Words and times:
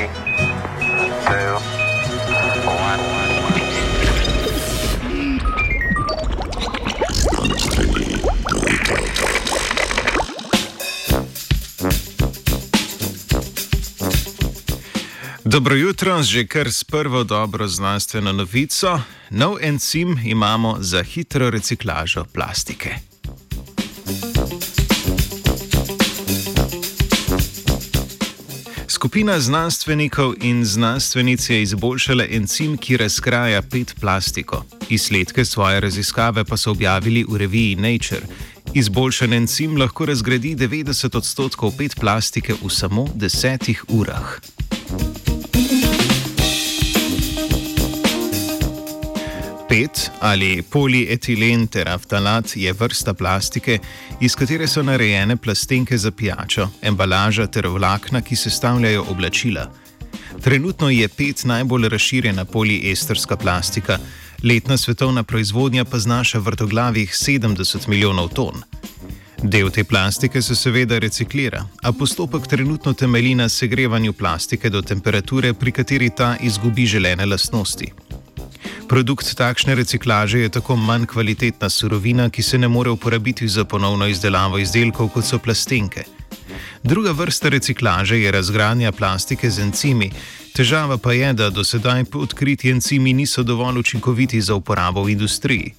Three, 0.00 0.08
two, 1.26 1.56
one. 2.66 3.00
Dobro 15.44 15.74
jutro, 15.74 16.22
že 16.22 16.46
kar 16.46 16.72
s 16.72 16.84
prvo 16.84 17.24
dobro 17.24 17.68
znanstveno 17.68 18.32
novico. 18.32 19.00
Nov 19.30 19.56
encim 19.60 20.20
imamo 20.24 20.76
za 20.80 21.02
hitro 21.02 21.50
reciklažo 21.50 22.24
plastike. 22.24 22.94
Skupina 29.00 29.40
znanstvenikov 29.40 30.34
in 30.44 30.64
znanstvenic 30.64 31.50
je 31.50 31.62
izboljšala 31.62 32.24
encim, 32.30 32.76
ki 32.76 32.96
razkraja 32.96 33.62
PET 33.62 33.94
plastiko. 34.00 34.64
Izsledke 34.88 35.44
svoje 35.44 35.80
raziskave 35.80 36.44
pa 36.44 36.56
so 36.56 36.70
objavili 36.70 37.24
v 37.28 37.36
reviji 37.36 37.76
Nature. 37.76 38.20
Izboljšan 38.74 39.32
encim 39.32 39.76
lahko 39.80 40.06
razgradi 40.06 40.54
90 40.56 41.16
odstotkov 41.16 41.72
PET 41.78 41.96
plastike 42.00 42.54
v 42.62 42.68
samo 42.68 43.08
desetih 43.14 43.84
urah. 43.88 44.36
PET 49.70 50.10
ali 50.20 50.62
polietilen 50.62 51.68
teraftalat 51.68 52.56
je 52.56 52.72
vrsta 52.72 53.14
plastike, 53.14 53.78
iz 54.20 54.34
katere 54.34 54.66
so 54.66 54.82
narejene 54.82 55.36
plastenke 55.36 55.98
za 55.98 56.10
pijačo, 56.10 56.68
embalaža 56.82 57.46
ter 57.46 57.68
vlakna, 57.68 58.20
ki 58.20 58.36
sestavljajo 58.36 59.04
oblačila. 59.10 59.68
Trenutno 60.42 60.90
je 60.90 61.08
PET 61.08 61.44
najbolj 61.44 61.88
razširjena 61.88 62.44
poliesterska 62.44 63.36
plastika, 63.36 63.98
letna 64.42 64.76
svetovna 64.76 65.22
proizvodnja 65.22 65.84
pa 65.84 65.98
znaša 65.98 66.38
vrtoglavih 66.38 67.10
70 67.10 67.88
milijonov 67.88 68.28
ton. 68.28 68.62
Del 69.42 69.70
te 69.70 69.84
plastike 69.84 70.42
se 70.42 70.56
seveda 70.56 70.98
reciklira, 70.98 71.66
a 71.82 71.92
postopek 71.92 72.46
trenutno 72.46 72.92
temelji 72.92 73.34
na 73.34 73.48
segrevanju 73.48 74.12
plastike 74.12 74.70
do 74.70 74.82
temperature, 74.82 75.54
pri 75.54 75.72
kateri 75.72 76.10
ta 76.10 76.36
izgubi 76.40 76.86
želene 76.86 77.26
lastnosti. 77.26 77.92
Produkt 78.90 79.22
takšne 79.38 79.78
reciklaže 79.78 80.42
je 80.42 80.48
tako 80.50 80.74
manj 80.74 81.06
kvalitetna 81.06 81.70
surovina, 81.70 82.26
ki 82.26 82.42
se 82.42 82.58
ne 82.58 82.68
more 82.68 82.90
uporabiti 82.90 83.48
za 83.48 83.64
ponovno 83.64 84.06
izdelavo 84.10 84.58
izdelkov, 84.58 85.08
kot 85.14 85.24
so 85.24 85.38
plastenke. 85.38 86.02
Druga 86.82 87.12
vrsta 87.14 87.48
reciklaže 87.48 88.18
je 88.18 88.32
razgradnja 88.32 88.92
plastike 88.92 89.50
z 89.50 89.62
encimi. 89.62 90.10
Težava 90.56 90.98
pa 90.98 91.12
je, 91.12 91.32
da 91.32 91.50
do 91.50 91.64
sedaj 91.64 92.04
odkriti 92.14 92.70
encimi 92.70 93.12
niso 93.12 93.42
dovolj 93.42 93.78
učinkoviti 93.78 94.42
za 94.42 94.54
uporabo 94.58 95.06
v 95.06 95.14
industriji. 95.14 95.74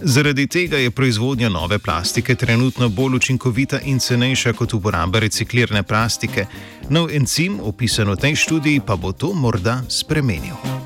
Zaradi 0.00 0.46
tega 0.46 0.78
je 0.78 0.90
proizvodnja 0.90 1.48
nove 1.48 1.78
plastike 1.78 2.34
trenutno 2.34 2.88
bolj 2.88 3.16
učinkovita 3.16 3.80
in 3.84 3.98
cenejša 4.00 4.52
kot 4.52 4.74
uporaba 4.74 5.20
reciklirane 5.20 5.82
plastike. 5.82 6.46
Nov 6.88 7.12
encim, 7.12 7.60
opisan 7.60 8.08
v 8.08 8.16
tej 8.16 8.34
študiji, 8.36 8.80
pa 8.80 8.96
bo 8.96 9.12
to 9.12 9.34
morda 9.34 9.82
spremenil. 9.88 10.77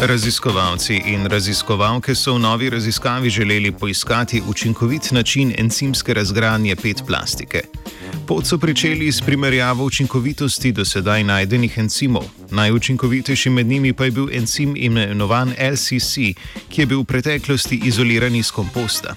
Raziskovalci 0.00 1.02
in 1.06 1.26
raziskovalke 1.26 2.14
so 2.14 2.34
v 2.34 2.38
novi 2.38 2.70
raziskavi 2.70 3.30
želeli 3.30 3.72
poiskati 3.72 4.42
učinkovit 4.48 5.10
način 5.10 5.54
encimske 5.58 6.14
razgradnje 6.14 6.76
PET 6.76 7.02
plastike. 7.06 7.60
Pot 8.26 8.46
so 8.46 8.58
pričeli 8.58 9.12
s 9.12 9.20
primerjavo 9.20 9.84
učinkovitosti 9.84 10.72
do 10.72 10.84
sedaj 10.84 11.24
najdenih 11.24 11.78
encimov. 11.78 12.22
Najučinkovitejši 12.50 13.50
med 13.50 13.66
njimi 13.66 13.92
pa 13.92 14.04
je 14.04 14.10
bil 14.10 14.28
encim 14.32 14.74
imenovan 14.76 15.48
LCC, 15.72 16.14
ki 16.68 16.82
je 16.82 16.86
bil 16.86 17.00
v 17.00 17.04
preteklosti 17.04 17.80
izoliran 17.84 18.34
iz 18.34 18.50
komposta. 18.50 19.16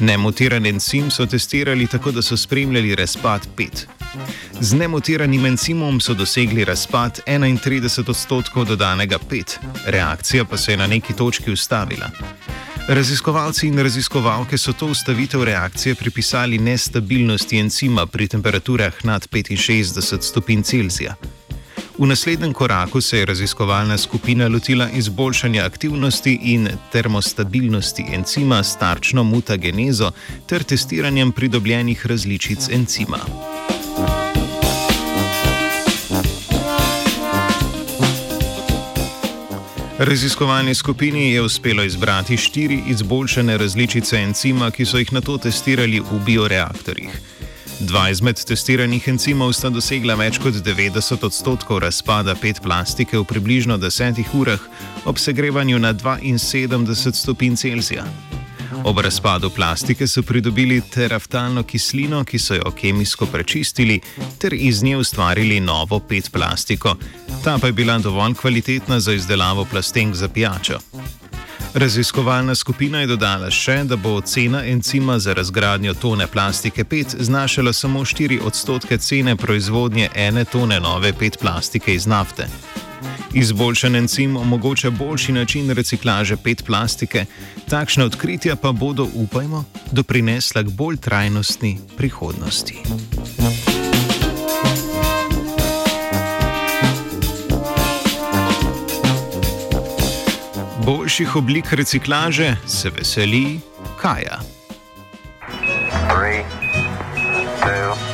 Nemotiran 0.00 0.66
encim 0.66 1.10
so 1.10 1.26
testirali 1.26 1.86
tako, 1.86 2.10
da 2.10 2.22
so 2.22 2.36
spremljali 2.36 2.94
razpad 2.94 3.48
PET. 3.56 4.01
Z 4.60 4.72
nemotiranim 4.72 5.46
encimom 5.46 6.00
so 6.00 6.14
dosegli 6.14 6.64
razpad 6.64 7.20
31 7.26 8.10
odstotkov 8.10 8.64
dodanega 8.64 9.18
PET, 9.18 9.58
reakcija 9.86 10.44
pa 10.44 10.56
se 10.56 10.72
je 10.72 10.76
na 10.76 10.86
neki 10.86 11.12
točki 11.12 11.52
ustavila. 11.52 12.10
Raziskovalci 12.88 13.66
in 13.66 13.78
raziskovalke 13.78 14.58
so 14.58 14.72
to 14.72 14.86
ustavitev 14.86 15.44
reakcije 15.44 15.94
pripisali 15.94 16.58
nestabilnosti 16.58 17.58
encima 17.58 18.06
pri 18.06 18.28
temperaturah 18.28 19.04
nad 19.04 19.28
65 19.30 20.22
stopinj 20.22 20.62
Celzija. 20.62 21.14
V 21.98 22.06
naslednjem 22.06 22.52
koraku 22.52 23.00
se 23.00 23.18
je 23.18 23.26
raziskovalna 23.26 23.98
skupina 23.98 24.48
lotila 24.48 24.88
izboljšanja 24.90 25.64
aktivnosti 25.64 26.38
in 26.42 26.68
termostabilnosti 26.92 28.04
encima 28.12 28.62
s 28.62 28.78
tarčno 28.78 29.24
mutagenezo 29.24 30.10
ter 30.46 30.62
testiranjem 30.62 31.32
pridobljenih 31.32 32.06
različic 32.06 32.68
encima. 32.68 33.18
Raziskovalni 40.04 40.74
skupini 40.74 41.32
je 41.32 41.42
uspelo 41.42 41.82
izbrati 41.82 42.36
štiri 42.36 42.82
izboljšane 42.88 43.58
različice 43.58 44.16
encima, 44.16 44.70
ki 44.70 44.84
so 44.84 44.98
jih 44.98 45.12
na 45.12 45.20
to 45.20 45.36
testirali 45.38 46.00
v 46.00 46.18
bioreaktorjih. 46.26 47.20
Dva 47.80 48.08
izmed 48.10 48.42
testiranih 48.44 49.08
encimov 49.08 49.52
sta 49.54 49.70
dosegla 49.70 50.18
več 50.18 50.40
kot 50.42 50.58
90 50.58 51.26
odstotkov 51.26 51.84
razpada 51.86 52.34
PET 52.34 52.58
plastike 52.62 53.18
v 53.18 53.24
približno 53.24 53.78
10 53.78 54.24
urah 54.34 54.60
ob 55.04 55.22
segrevanju 55.22 55.78
na 55.78 55.94
72 55.94 57.14
stopinj 57.14 57.56
Celzija. 57.56 58.04
Ob 58.84 58.98
razpadu 58.98 59.50
plastike 59.50 60.06
so 60.06 60.22
pridobili 60.22 60.80
teraftalno 60.94 61.62
kislino, 61.62 62.24
ki 62.24 62.38
so 62.38 62.54
jo 62.54 62.70
kemijsko 62.80 63.26
prečistili, 63.26 64.00
ter 64.38 64.54
iz 64.54 64.82
nje 64.82 64.96
ustvarili 64.96 65.60
novo 65.60 65.98
PET 65.98 66.30
plastiko. 66.32 66.96
Ta 67.44 67.58
pa 67.58 67.66
je 67.66 67.72
bila 67.72 67.98
dovolj 67.98 68.34
kvalitetna 68.34 69.00
za 69.00 69.12
izdelavo 69.12 69.64
plastenk 69.64 70.14
za 70.14 70.28
pijačo. 70.28 70.78
Raziskovalna 71.74 72.54
skupina 72.54 73.00
je 73.00 73.06
dodala 73.06 73.50
še, 73.50 73.78
da 73.84 73.96
bo 73.96 74.20
cena 74.20 74.64
encima 74.66 75.18
za 75.18 75.32
razgradnjo 75.32 75.94
tone 75.94 76.26
plastike 76.26 76.84
5 76.84 77.16
znašala 77.18 77.72
samo 77.72 78.00
4 78.00 78.40
odstotke 78.44 78.98
cene 78.98 79.36
proizvodnje 79.36 80.08
ene 80.14 80.44
tone 80.44 80.80
nove 80.80 81.12
PET 81.12 81.38
plastike 81.40 81.94
iz 81.94 82.06
nafte. 82.06 82.48
Izboljšan 83.34 83.96
encim 83.96 84.36
omogoča 84.36 84.90
boljši 84.90 85.32
način 85.32 85.70
reciklaže 85.70 86.36
PET 86.36 86.64
plastike, 86.66 87.24
takšne 87.68 88.04
odkritja 88.04 88.56
pa 88.56 88.72
bodo, 88.72 89.08
upajmo, 89.14 89.64
doprinesla 89.92 90.62
k 90.62 90.68
bolj 90.68 90.96
trajnostni 90.96 91.78
prihodnosti. 91.96 92.82
Boljših 100.86 101.36
oblik 101.36 101.72
reciklaže 101.72 102.56
se 102.66 102.90
veseli 102.90 103.60
Kaja. 103.96 104.40
Three, 106.08 106.44
two, 107.60 108.11